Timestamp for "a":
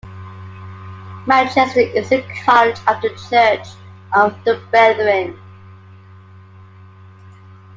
2.11-2.23